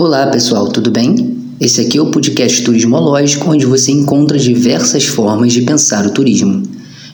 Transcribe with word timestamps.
Olá 0.00 0.26
pessoal, 0.28 0.66
tudo 0.66 0.90
bem? 0.90 1.36
Esse 1.60 1.82
aqui 1.82 1.98
é 1.98 2.00
o 2.00 2.06
podcast 2.06 2.62
Turismológico, 2.62 3.50
onde 3.50 3.66
você 3.66 3.92
encontra 3.92 4.38
diversas 4.38 5.04
formas 5.04 5.52
de 5.52 5.60
pensar 5.60 6.06
o 6.06 6.10
turismo. 6.10 6.62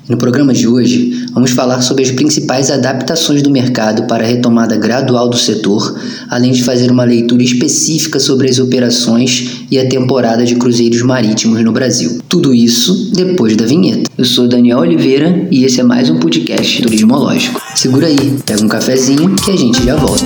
No 0.09 0.17
programa 0.17 0.53
de 0.53 0.69
hoje, 0.69 1.27
vamos 1.35 1.51
falar 1.51 1.83
sobre 1.83 2.05
as 2.05 2.13
principais 2.13 2.71
adaptações 2.71 3.43
do 3.43 3.51
mercado 3.51 4.05
para 4.05 4.23
a 4.23 4.29
retomada 4.29 4.77
gradual 4.77 5.29
do 5.29 5.37
setor, 5.37 5.99
além 6.31 6.53
de 6.53 6.63
fazer 6.63 6.89
uma 6.93 7.03
leitura 7.03 7.43
específica 7.43 8.21
sobre 8.21 8.49
as 8.49 8.61
operações 8.61 9.67
e 9.69 9.81
a 9.81 9.89
temporada 9.89 10.45
de 10.45 10.55
cruzeiros 10.55 11.03
marítimos 11.03 11.65
no 11.65 11.73
Brasil. 11.73 12.21
Tudo 12.29 12.55
isso 12.55 13.11
depois 13.13 13.57
da 13.57 13.67
vinheta. 13.67 14.09
Eu 14.17 14.25
sou 14.25 14.47
Daniel 14.47 14.79
Oliveira 14.79 15.49
e 15.51 15.65
esse 15.65 15.81
é 15.81 15.83
mais 15.83 16.09
um 16.09 16.21
podcast 16.21 16.81
Turismológico. 16.83 17.61
Segura 17.75 18.07
aí, 18.07 18.39
pega 18.47 18.63
um 18.63 18.69
cafezinho 18.69 19.35
que 19.35 19.51
a 19.51 19.57
gente 19.57 19.85
já 19.85 19.97
volta. 19.97 20.25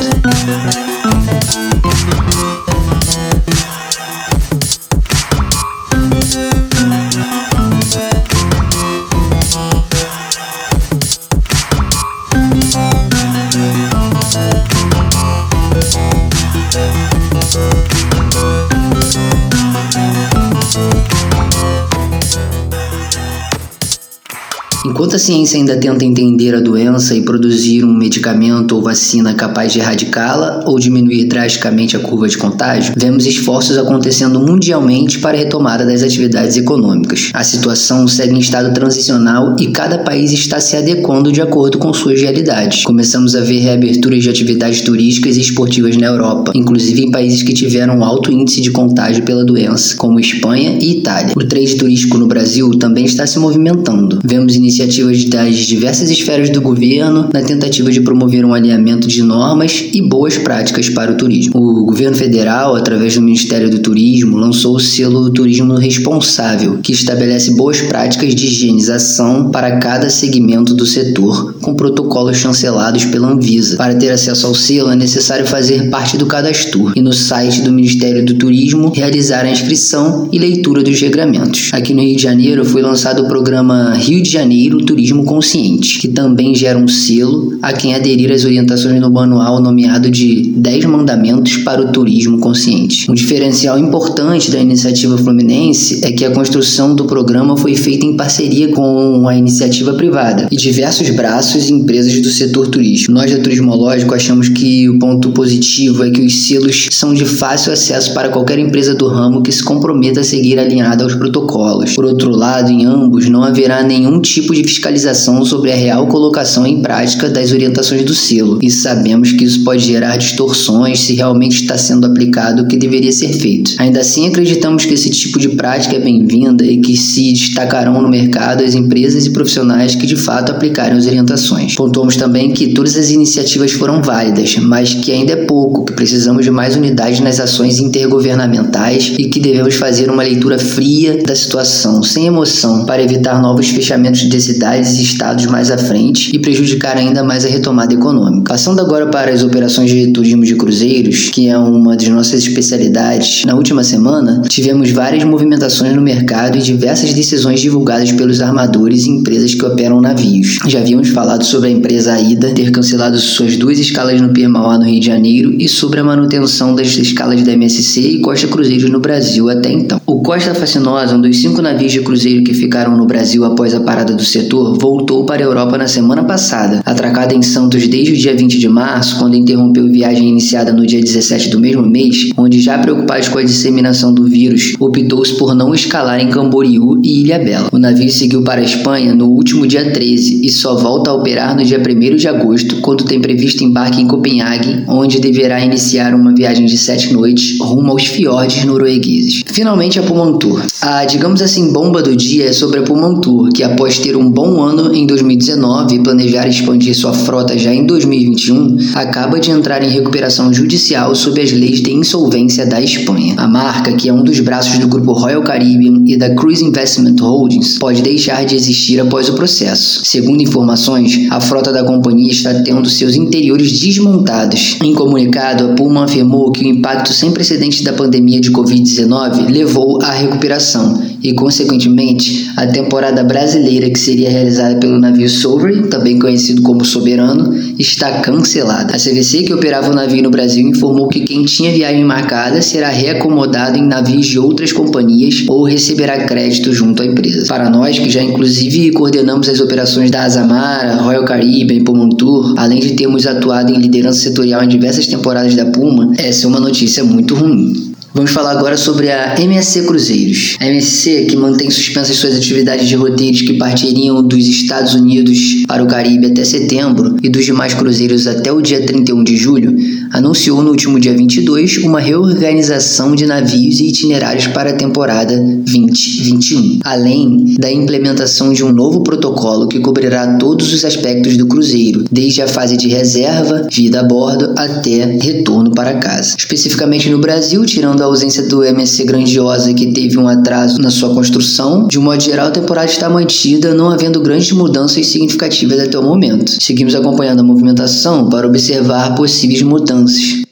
Enquanto 25.00 25.16
a 25.16 25.18
ciência 25.18 25.58
ainda 25.58 25.78
tenta 25.78 26.04
entender 26.04 26.54
a 26.54 26.60
doença 26.60 27.14
e 27.14 27.22
produzir 27.22 27.82
um 27.86 27.96
medicamento 27.96 28.76
ou 28.76 28.82
vacina 28.82 29.32
capaz 29.32 29.72
de 29.72 29.78
erradicá-la 29.78 30.62
ou 30.66 30.78
diminuir 30.78 31.24
drasticamente 31.24 31.96
a 31.96 32.00
curva 32.00 32.28
de 32.28 32.36
contágio, 32.36 32.92
vemos 32.98 33.24
esforços 33.24 33.78
acontecendo 33.78 34.38
mundialmente 34.38 35.18
para 35.18 35.38
a 35.38 35.40
retomada 35.40 35.86
das 35.86 36.02
atividades 36.02 36.58
econômicas. 36.58 37.30
A 37.32 37.42
situação 37.42 38.06
segue 38.06 38.34
em 38.34 38.40
estado 38.40 38.74
transicional 38.74 39.56
e 39.58 39.68
cada 39.68 40.00
país 40.00 40.32
está 40.32 40.60
se 40.60 40.76
adequando 40.76 41.32
de 41.32 41.40
acordo 41.40 41.78
com 41.78 41.94
suas 41.94 42.20
realidades. 42.20 42.84
Começamos 42.84 43.34
a 43.34 43.40
ver 43.40 43.60
reaberturas 43.60 44.22
de 44.22 44.28
atividades 44.28 44.82
turísticas 44.82 45.38
e 45.38 45.40
esportivas 45.40 45.96
na 45.96 46.08
Europa, 46.08 46.52
inclusive 46.54 47.06
em 47.06 47.10
países 47.10 47.42
que 47.42 47.54
tiveram 47.54 48.04
alto 48.04 48.30
índice 48.30 48.60
de 48.60 48.70
contágio 48.70 49.24
pela 49.24 49.46
doença, 49.46 49.96
como 49.96 50.20
Espanha 50.20 50.76
e 50.78 50.98
Itália. 50.98 51.32
O 51.34 51.42
trade 51.42 51.76
turístico 51.76 52.18
no 52.18 52.26
Brasil 52.26 52.72
também 52.72 53.06
está 53.06 53.26
se 53.26 53.38
movimentando. 53.38 54.18
Vemos 54.22 54.56
iniciativas 54.56 54.89
das 54.98 55.56
diversas 55.56 56.10
esferas 56.10 56.50
do 56.50 56.60
governo 56.60 57.28
na 57.32 57.42
tentativa 57.42 57.90
de 57.90 58.00
promover 58.00 58.44
um 58.44 58.52
alinhamento 58.52 59.06
de 59.06 59.22
normas 59.22 59.84
e 59.92 60.02
boas 60.02 60.36
práticas 60.36 60.88
para 60.88 61.12
o 61.12 61.16
turismo. 61.16 61.52
O 61.54 61.84
governo 61.84 62.16
federal, 62.16 62.74
através 62.74 63.14
do 63.14 63.22
Ministério 63.22 63.70
do 63.70 63.78
Turismo, 63.78 64.36
lançou 64.36 64.76
o 64.76 64.80
selo 64.80 65.30
Turismo 65.30 65.74
Responsável, 65.74 66.78
que 66.82 66.92
estabelece 66.92 67.52
boas 67.52 67.80
práticas 67.80 68.34
de 68.34 68.46
higienização 68.46 69.50
para 69.50 69.78
cada 69.78 70.10
segmento 70.10 70.74
do 70.74 70.86
setor, 70.86 71.54
com 71.60 71.74
protocolos 71.74 72.36
chancelados 72.36 73.04
pela 73.06 73.28
Anvisa. 73.28 73.76
Para 73.76 73.94
ter 73.94 74.10
acesso 74.10 74.46
ao 74.46 74.54
selo, 74.54 74.90
é 74.90 74.96
necessário 74.96 75.46
fazer 75.46 75.88
parte 75.88 76.16
do 76.16 76.26
cadastro 76.26 76.92
e 76.94 77.00
no 77.00 77.12
site 77.12 77.62
do 77.62 77.72
Ministério 77.72 78.24
do 78.24 78.34
Turismo 78.34 78.92
realizar 78.94 79.44
a 79.44 79.50
inscrição 79.50 80.28
e 80.32 80.38
leitura 80.38 80.82
dos 80.82 81.00
regramentos. 81.00 81.70
Aqui 81.72 81.94
no 81.94 82.02
Rio 82.02 82.16
de 82.16 82.22
Janeiro 82.22 82.64
foi 82.64 82.82
lançado 82.82 83.22
o 83.22 83.28
programa 83.28 83.94
Rio 83.94 84.22
de 84.22 84.30
Janeiro 84.30 84.79
Turismo 84.82 85.24
Consciente, 85.24 85.98
que 85.98 86.08
também 86.08 86.54
gera 86.54 86.78
um 86.78 86.88
selo 86.88 87.58
a 87.62 87.72
quem 87.72 87.94
aderir 87.94 88.32
às 88.32 88.44
orientações 88.44 89.00
no 89.00 89.10
manual 89.10 89.60
nomeado 89.60 90.10
de 90.10 90.50
10 90.56 90.86
Mandamentos 90.86 91.58
para 91.58 91.82
o 91.82 91.92
Turismo 91.92 92.38
Consciente. 92.38 93.10
Um 93.10 93.14
diferencial 93.14 93.78
importante 93.78 94.50
da 94.50 94.58
iniciativa 94.58 95.16
fluminense 95.18 96.00
é 96.04 96.12
que 96.12 96.24
a 96.24 96.30
construção 96.30 96.94
do 96.94 97.04
programa 97.04 97.56
foi 97.56 97.74
feita 97.76 98.06
em 98.06 98.16
parceria 98.16 98.68
com 98.68 99.26
a 99.28 99.36
iniciativa 99.36 99.94
privada 99.94 100.48
e 100.50 100.56
diversos 100.56 101.10
braços 101.10 101.68
e 101.68 101.72
empresas 101.72 102.20
do 102.20 102.28
setor 102.30 102.68
turístico. 102.68 103.12
Nós 103.12 103.30
da 103.30 103.38
Turismológico 103.38 104.14
achamos 104.14 104.48
que 104.48 104.88
o 104.88 104.98
ponto 104.98 105.30
positivo 105.30 106.04
é 106.04 106.10
que 106.10 106.22
os 106.22 106.46
selos 106.46 106.88
são 106.90 107.12
de 107.14 107.24
fácil 107.24 107.72
acesso 107.72 108.14
para 108.14 108.28
qualquer 108.28 108.58
empresa 108.58 108.94
do 108.94 109.08
ramo 109.08 109.42
que 109.42 109.52
se 109.52 109.62
comprometa 109.62 110.20
a 110.20 110.24
seguir 110.24 110.58
alinhada 110.58 111.04
aos 111.04 111.14
protocolos. 111.14 111.94
Por 111.94 112.04
outro 112.04 112.30
lado, 112.30 112.70
em 112.70 112.84
ambos 112.84 113.28
não 113.28 113.42
haverá 113.42 113.82
nenhum 113.82 114.20
tipo 114.20 114.54
de 114.54 114.62
fiscalização 114.70 115.44
sobre 115.44 115.72
a 115.72 115.74
real 115.74 116.06
colocação 116.06 116.66
em 116.66 116.80
prática 116.80 117.28
das 117.28 117.52
orientações 117.52 118.04
do 118.04 118.14
selo, 118.14 118.58
e 118.62 118.70
sabemos 118.70 119.32
que 119.32 119.44
isso 119.44 119.64
pode 119.64 119.84
gerar 119.84 120.16
distorções 120.16 121.00
se 121.00 121.14
realmente 121.14 121.62
está 121.62 121.76
sendo 121.76 122.06
aplicado 122.06 122.62
o 122.62 122.68
que 122.68 122.76
deveria 122.76 123.12
ser 123.12 123.32
feito. 123.32 123.74
Ainda 123.78 124.00
assim, 124.00 124.28
acreditamos 124.28 124.84
que 124.84 124.94
esse 124.94 125.10
tipo 125.10 125.38
de 125.38 125.50
prática 125.50 125.96
é 125.96 125.98
bem-vinda 125.98 126.64
e 126.64 126.78
que 126.78 126.96
se 126.96 127.32
destacarão 127.32 128.00
no 128.00 128.08
mercado 128.08 128.62
as 128.62 128.74
empresas 128.74 129.26
e 129.26 129.30
profissionais 129.30 129.94
que 129.94 130.06
de 130.06 130.16
fato 130.16 130.52
aplicarem 130.52 130.96
as 130.96 131.06
orientações. 131.06 131.74
Pontuamos 131.74 132.16
também 132.16 132.52
que 132.52 132.68
todas 132.68 132.96
as 132.96 133.10
iniciativas 133.10 133.72
foram 133.72 134.00
válidas, 134.02 134.56
mas 134.56 134.94
que 134.94 135.10
ainda 135.10 135.32
é 135.32 135.36
pouco, 135.36 135.84
que 135.84 135.92
precisamos 135.92 136.44
de 136.44 136.50
mais 136.50 136.76
unidade 136.76 137.22
nas 137.22 137.40
ações 137.40 137.78
intergovernamentais 137.78 139.14
e 139.18 139.28
que 139.28 139.40
devemos 139.40 139.74
fazer 139.74 140.10
uma 140.10 140.22
leitura 140.22 140.58
fria 140.58 141.22
da 141.22 141.34
situação, 141.34 142.02
sem 142.02 142.26
emoção, 142.26 142.84
para 142.84 143.02
evitar 143.02 143.40
novos 143.40 143.68
fechamentos 143.68 144.20
de 144.20 144.28
cidades 144.60 144.98
e 144.98 145.02
estados 145.02 145.46
mais 145.46 145.70
à 145.70 145.78
frente 145.78 146.36
e 146.36 146.38
prejudicar 146.38 146.94
ainda 146.94 147.24
mais 147.24 147.46
a 147.46 147.48
retomada 147.48 147.94
econômica. 147.94 148.52
Passando 148.52 148.80
agora 148.80 149.06
para 149.06 149.32
as 149.32 149.42
operações 149.42 149.90
de 149.90 150.08
turismo 150.08 150.44
de 150.44 150.54
cruzeiros, 150.54 151.30
que 151.30 151.48
é 151.48 151.56
uma 151.56 151.96
das 151.96 152.08
nossas 152.08 152.42
especialidades, 152.42 153.44
na 153.46 153.54
última 153.54 153.82
semana 153.82 154.42
tivemos 154.48 154.90
várias 154.90 155.24
movimentações 155.24 155.94
no 155.94 156.02
mercado 156.02 156.58
e 156.58 156.60
diversas 156.60 157.14
decisões 157.14 157.60
divulgadas 157.60 158.12
pelos 158.12 158.42
armadores 158.42 159.06
e 159.06 159.10
empresas 159.10 159.54
que 159.54 159.64
operam 159.64 159.98
navios. 159.98 160.58
Já 160.66 160.80
havíamos 160.80 161.08
falado 161.08 161.42
sobre 161.42 161.70
a 161.70 161.72
empresa 161.72 162.12
AIDA 162.12 162.50
ter 162.50 162.70
cancelado 162.70 163.18
suas 163.18 163.56
duas 163.56 163.78
escalas 163.78 164.20
no 164.20 164.28
Piemauá 164.28 164.76
no 164.76 164.84
Rio 164.84 165.00
de 165.00 165.06
Janeiro 165.06 165.54
e 165.58 165.68
sobre 165.68 166.00
a 166.00 166.04
manutenção 166.04 166.74
das 166.74 166.88
escalas 166.98 167.42
da 167.42 167.52
MSC 167.52 168.00
e 168.00 168.20
Costa 168.20 168.46
Cruzeiros 168.46 168.90
no 168.90 169.00
Brasil 169.00 169.48
até 169.48 169.72
então. 169.72 170.00
O 170.06 170.20
Costa 170.20 170.54
Fascinosa, 170.54 171.16
um 171.16 171.20
dos 171.20 171.38
cinco 171.38 171.62
navios 171.62 171.92
de 171.92 172.00
cruzeiro 172.00 172.44
que 172.44 172.52
ficaram 172.52 172.94
no 172.94 173.06
Brasil 173.06 173.42
após 173.44 173.74
a 173.74 173.80
parada 173.80 174.12
do 174.12 174.24
setor 174.24 174.49
voltou 174.50 175.24
para 175.24 175.42
a 175.42 175.46
Europa 175.46 175.78
na 175.78 175.86
semana 175.86 176.24
passada, 176.24 176.80
atracada 176.84 177.34
em 177.34 177.42
Santos 177.42 177.86
desde 177.86 178.12
o 178.12 178.16
dia 178.16 178.34
20 178.34 178.58
de 178.58 178.68
março, 178.68 179.18
quando 179.18 179.36
interrompeu 179.36 179.88
viagem 179.88 180.28
iniciada 180.28 180.72
no 180.72 180.86
dia 180.86 181.00
17 181.00 181.50
do 181.50 181.60
mesmo 181.60 181.82
mês, 181.82 182.30
onde 182.36 182.60
já 182.60 182.78
preocupados 182.78 183.28
com 183.28 183.38
a 183.38 183.42
disseminação 183.42 184.12
do 184.12 184.24
vírus, 184.24 184.74
optou-se 184.78 185.34
por 185.34 185.54
não 185.54 185.74
escalar 185.74 186.20
em 186.20 186.28
Camboriú 186.28 187.00
e 187.02 187.22
Ilhabela. 187.22 187.68
O 187.72 187.78
navio 187.78 188.10
seguiu 188.10 188.42
para 188.42 188.60
a 188.60 188.64
Espanha 188.64 189.14
no 189.14 189.28
último 189.28 189.66
dia 189.66 189.90
13 189.90 190.44
e 190.44 190.48
só 190.50 190.76
volta 190.76 191.10
a 191.10 191.14
operar 191.14 191.56
no 191.56 191.64
dia 191.64 191.78
1 191.80 192.16
de 192.16 192.28
agosto, 192.28 192.80
quando 192.80 193.04
tem 193.04 193.20
previsto 193.20 193.64
embarque 193.64 194.00
em 194.00 194.06
Copenhague, 194.06 194.84
onde 194.88 195.20
deverá 195.20 195.64
iniciar 195.64 196.14
uma 196.14 196.34
viagem 196.34 196.66
de 196.66 196.76
sete 196.76 197.12
noites 197.12 197.58
rumo 197.60 197.90
aos 197.90 198.06
fiordes 198.06 198.64
noruegueses. 198.64 199.42
Finalmente 199.46 199.98
a 199.98 200.02
Pumantur. 200.02 200.62
A, 200.80 201.04
digamos 201.04 201.42
assim, 201.42 201.72
bomba 201.72 202.02
do 202.02 202.16
dia 202.16 202.46
é 202.46 202.52
sobre 202.52 202.80
a 202.80 202.82
Pumantur, 202.82 203.50
que 203.52 203.62
após 203.62 203.98
ter 203.98 204.16
um 204.16 204.29
bom 204.30 204.62
ano 204.62 204.94
em 204.94 205.06
2019 205.06 205.96
e 205.96 206.02
planejar 206.02 206.46
expandir 206.46 206.94
sua 206.94 207.12
frota 207.12 207.58
já 207.58 207.74
em 207.74 207.84
2021, 207.84 208.76
acaba 208.94 209.40
de 209.40 209.50
entrar 209.50 209.82
em 209.82 209.90
recuperação 209.90 210.52
judicial 210.52 211.14
sob 211.14 211.40
as 211.40 211.50
leis 211.50 211.82
de 211.82 211.92
insolvência 211.92 212.64
da 212.64 212.80
Espanha. 212.80 213.34
A 213.36 213.48
marca, 213.48 213.92
que 213.92 214.08
é 214.08 214.12
um 214.12 214.22
dos 214.22 214.38
braços 214.40 214.78
do 214.78 214.86
grupo 214.86 215.12
Royal 215.12 215.42
Caribbean 215.42 216.02
e 216.06 216.16
da 216.16 216.34
Cruise 216.34 216.64
Investment 216.64 217.16
Holdings, 217.20 217.78
pode 217.78 218.02
deixar 218.02 218.44
de 218.44 218.54
existir 218.54 219.00
após 219.00 219.28
o 219.28 219.34
processo. 219.34 220.04
Segundo 220.04 220.42
informações, 220.42 221.26
a 221.30 221.40
frota 221.40 221.72
da 221.72 221.82
companhia 221.82 222.30
está 222.30 222.54
tendo 222.62 222.88
seus 222.88 223.16
interiores 223.16 223.80
desmontados. 223.80 224.76
Em 224.82 224.94
comunicado, 224.94 225.64
a 225.64 225.68
Pullman 225.74 226.04
afirmou 226.04 226.52
que 226.52 226.64
o 226.64 226.68
impacto 226.68 227.12
sem 227.12 227.32
precedentes 227.32 227.82
da 227.82 227.92
pandemia 227.92 228.40
de 228.40 228.50
Covid-19 228.50 229.50
levou 229.50 230.00
à 230.02 230.12
recuperação 230.12 231.00
e, 231.22 231.32
consequentemente, 231.34 232.50
a 232.56 232.66
temporada 232.66 233.22
brasileira 233.24 233.90
que 233.90 233.98
seria 233.98 234.19
realizada 234.28 234.76
pelo 234.76 234.98
navio 234.98 235.28
Sovereign, 235.28 235.88
também 235.88 236.18
conhecido 236.18 236.62
como 236.62 236.84
Soberano, 236.84 237.54
está 237.78 238.20
cancelada. 238.20 238.94
A 238.94 238.98
CVC, 238.98 239.44
que 239.44 239.54
operava 239.54 239.90
o 239.90 239.94
navio 239.94 240.22
no 240.22 240.30
Brasil, 240.30 240.68
informou 240.68 241.08
que 241.08 241.20
quem 241.20 241.44
tinha 241.44 241.72
viagem 241.72 242.04
marcada 242.04 242.60
será 242.60 242.88
reacomodado 242.88 243.78
em 243.78 243.86
navios 243.86 244.26
de 244.26 244.38
outras 244.38 244.72
companhias 244.72 245.44
ou 245.48 245.64
receberá 245.64 246.24
crédito 246.24 246.72
junto 246.72 247.02
à 247.02 247.06
empresa. 247.06 247.46
Para 247.48 247.70
nós, 247.70 247.98
que 247.98 248.10
já 248.10 248.22
inclusive 248.22 248.90
coordenamos 248.92 249.48
as 249.48 249.60
operações 249.60 250.10
da 250.10 250.24
Azamara, 250.24 250.96
Royal 250.96 251.24
Caribbean 251.24 251.78
e 251.78 251.84
Pumantur, 251.84 252.54
além 252.56 252.80
de 252.80 252.94
termos 252.94 253.26
atuado 253.26 253.72
em 253.72 253.78
liderança 253.78 254.20
setorial 254.20 254.62
em 254.62 254.68
diversas 254.68 255.06
temporadas 255.06 255.54
da 255.54 255.66
Puma, 255.66 256.12
essa 256.18 256.46
é 256.46 256.48
uma 256.48 256.60
notícia 256.60 257.04
muito 257.04 257.34
ruim. 257.34 257.89
Vamos 258.12 258.32
falar 258.32 258.50
agora 258.50 258.76
sobre 258.76 259.08
a 259.08 259.36
MSC 259.38 259.82
Cruzeiros. 259.82 260.56
A 260.58 260.66
MSC, 260.66 261.26
que 261.26 261.36
mantém 261.36 261.70
suspensas 261.70 262.16
suas 262.16 262.34
atividades 262.34 262.88
de 262.88 262.96
roteiros 262.96 263.42
que 263.42 263.54
partiriam 263.54 264.20
dos 264.20 264.48
Estados 264.48 264.94
Unidos 264.94 265.64
para 265.68 265.84
o 265.84 265.86
Caribe 265.86 266.26
até 266.26 266.44
setembro 266.44 267.16
e 267.22 267.28
dos 267.28 267.44
demais 267.44 267.72
cruzeiros 267.72 268.26
até 268.26 268.50
o 268.52 268.60
dia 268.60 268.84
31 268.84 269.22
de 269.22 269.36
julho, 269.36 269.76
anunciou 270.12 270.60
no 270.60 270.70
último 270.70 270.98
dia 270.98 271.16
22 271.16 271.78
uma 271.84 272.00
reorganização 272.00 273.14
de 273.14 273.26
navios 273.26 273.78
e 273.78 273.86
itinerários 273.86 274.48
para 274.48 274.70
a 274.70 274.74
temporada 274.74 275.36
2021, 275.38 276.80
além 276.82 277.54
da 277.60 277.70
implementação 277.70 278.52
de 278.52 278.64
um 278.64 278.72
novo 278.72 279.04
protocolo 279.04 279.68
que 279.68 279.78
cobrirá 279.78 280.36
todos 280.36 280.72
os 280.72 280.84
aspectos 280.84 281.36
do 281.36 281.46
cruzeiro, 281.46 282.04
desde 282.10 282.42
a 282.42 282.48
fase 282.48 282.76
de 282.76 282.88
reserva, 282.88 283.68
vida 283.70 284.00
a 284.00 284.02
bordo, 284.02 284.52
até 284.56 285.04
retorno 285.22 285.70
para 285.70 285.94
casa. 285.94 286.34
Especificamente 286.36 287.08
no 287.08 287.18
Brasil, 287.18 287.64
tirando 287.64 287.99
a 288.02 288.06
ausência 288.06 288.42
do 288.48 288.64
MSC 288.64 289.04
Grandiosa, 289.04 289.72
que 289.74 289.92
teve 289.92 290.18
um 290.18 290.28
atraso 290.28 290.80
na 290.80 290.90
sua 290.90 291.14
construção, 291.14 291.86
de 291.86 291.98
um 291.98 292.02
modo 292.02 292.22
geral 292.22 292.48
a 292.48 292.50
temporada 292.50 292.86
está 292.86 293.08
mantida, 293.08 293.74
não 293.74 293.90
havendo 293.90 294.20
grandes 294.20 294.52
mudanças 294.52 295.06
significativas 295.06 295.78
até 295.80 295.98
o 295.98 296.02
momento. 296.02 296.62
Seguimos 296.62 296.94
acompanhando 296.94 297.40
a 297.40 297.42
movimentação 297.42 298.28
para 298.28 298.46
observar 298.46 299.14
possíveis 299.14 299.62
mudanças. 299.62 300.42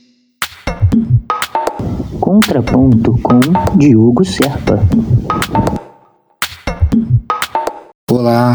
Contraponto 2.21 3.19
com 3.23 3.41
Diogo 3.79 4.25
Serpa. 4.25 4.83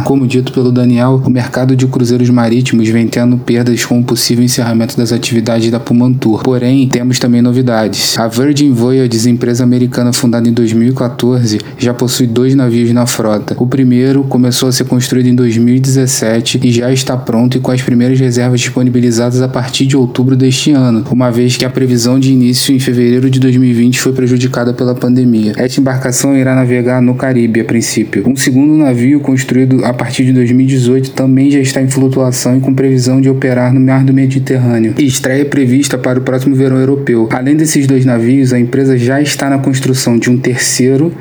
Como 0.03 0.27
dito 0.27 0.51
pelo 0.51 0.71
Daniel, 0.71 1.21
o 1.25 1.29
mercado 1.29 1.73
de 1.75 1.87
cruzeiros 1.87 2.29
marítimos 2.29 2.89
vem 2.89 3.07
tendo 3.07 3.37
perdas 3.37 3.85
com 3.85 3.97
o 3.99 4.03
possível 4.03 4.43
encerramento 4.43 4.97
das 4.97 5.13
atividades 5.13 5.71
da 5.71 5.79
Pumantur. 5.79 6.43
Porém, 6.43 6.89
temos 6.89 7.17
também 7.17 7.41
novidades. 7.41 8.17
A 8.19 8.27
Virgin 8.27 8.71
Voyages, 8.71 9.25
empresa 9.25 9.63
americana 9.63 10.11
fundada 10.11 10.49
em 10.49 10.51
2014, 10.51 11.59
já 11.77 11.93
possui 11.93 12.27
dois 12.27 12.53
navios 12.55 12.91
na 12.91 13.05
frota. 13.05 13.55
O 13.57 13.65
primeiro 13.65 14.25
começou 14.25 14.67
a 14.67 14.71
ser 14.71 14.83
construído 14.83 15.27
em 15.27 15.35
2017 15.35 16.59
e 16.61 16.71
já 16.71 16.91
está 16.91 17.15
pronto 17.15 17.57
e 17.57 17.61
com 17.61 17.71
as 17.71 17.81
primeiras 17.81 18.19
reservas 18.19 18.59
disponibilizadas 18.59 19.41
a 19.41 19.47
partir 19.47 19.85
de 19.85 19.95
outubro 19.95 20.35
deste 20.35 20.71
ano, 20.71 21.05
uma 21.09 21.31
vez 21.31 21.55
que 21.55 21.63
a 21.63 21.69
previsão 21.69 22.19
de 22.19 22.33
início 22.33 22.75
em 22.75 22.79
fevereiro 22.79 23.29
de 23.29 23.39
2020 23.39 24.01
foi 24.01 24.11
prejudicada 24.11 24.73
pela 24.73 24.93
pandemia. 24.93 25.53
Esta 25.55 25.79
embarcação 25.79 26.35
irá 26.35 26.53
navegar 26.53 27.01
no 27.01 27.15
Caribe 27.15 27.61
a 27.61 27.65
princípio. 27.65 28.23
Um 28.27 28.35
segundo 28.35 28.73
navio 28.73 29.21
construído 29.21 29.52
construído 29.53 29.85
a 29.85 29.93
partir 29.93 30.25
de 30.25 30.33
2018, 30.33 31.11
também 31.11 31.51
já 31.51 31.59
está 31.59 31.81
em 31.81 31.87
flutuação 31.87 32.57
e 32.57 32.59
com 32.59 32.73
previsão 32.73 33.21
de 33.21 33.29
operar 33.29 33.71
no 33.71 33.79
mar 33.79 34.03
do 34.03 34.11
Mediterrâneo. 34.11 34.95
E 34.97 35.05
estreia 35.05 35.45
prevista 35.45 35.97
para 35.97 36.19
o 36.19 36.23
próximo 36.23 36.55
verão 36.55 36.77
europeu. 36.77 37.29
Além 37.31 37.55
desses 37.55 37.85
dois 37.85 38.03
navios, 38.03 38.51
a 38.51 38.59
empresa 38.59 38.97
já 38.97 39.21
está 39.21 39.49
na 39.49 39.59
construção 39.59 40.17
de 40.17 40.29
um 40.29 40.37
terceiro 40.37 41.13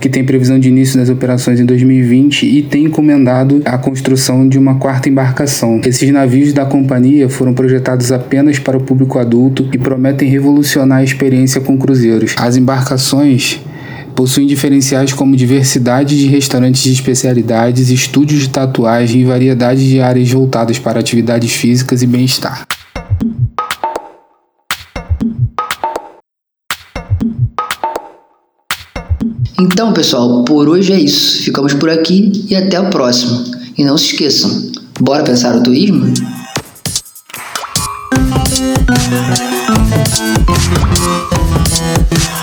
que 0.00 0.08
tem 0.08 0.24
previsão 0.24 0.58
de 0.58 0.68
início 0.68 0.98
das 0.98 1.08
operações 1.08 1.58
em 1.58 1.64
2020 1.64 2.46
e 2.46 2.62
tem 2.62 2.84
encomendado 2.84 3.62
a 3.64 3.78
construção 3.78 4.46
de 4.46 4.58
uma 4.58 4.76
quarta 4.76 5.08
embarcação. 5.08 5.80
Esses 5.84 6.10
navios 6.10 6.52
da 6.52 6.64
companhia 6.64 7.28
foram 7.28 7.54
projetados 7.54 8.12
apenas 8.12 8.58
para 8.58 8.76
o 8.76 8.80
público 8.80 9.18
adulto 9.18 9.68
e 9.72 9.78
prometem 9.78 10.28
revolucionar 10.28 10.98
a 10.98 11.04
experiência 11.04 11.60
com 11.60 11.76
cruzeiros. 11.78 12.34
As 12.38 12.56
embarcações 12.56 13.60
Possuem 14.14 14.46
diferenciais 14.46 15.12
como 15.12 15.34
diversidade 15.34 16.16
de 16.16 16.26
restaurantes 16.28 16.84
de 16.84 16.92
especialidades, 16.92 17.90
estúdios 17.90 18.42
de 18.42 18.48
tatuagem 18.48 19.22
e 19.22 19.24
variedade 19.24 19.88
de 19.88 20.00
áreas 20.00 20.30
voltadas 20.30 20.78
para 20.78 21.00
atividades 21.00 21.52
físicas 21.52 22.00
e 22.00 22.06
bem-estar. 22.06 22.64
Então, 29.60 29.92
pessoal, 29.92 30.44
por 30.44 30.68
hoje 30.68 30.92
é 30.92 31.00
isso. 31.00 31.42
Ficamos 31.42 31.74
por 31.74 31.90
aqui 31.90 32.46
e 32.48 32.54
até 32.54 32.80
o 32.80 32.90
próximo. 32.90 33.44
E 33.76 33.82
não 33.82 33.98
se 33.98 34.12
esqueçam, 34.12 34.70
bora 35.00 35.24
pensar 35.24 35.56
o 35.56 35.62
turismo? 35.62 36.06
Música 41.66 42.33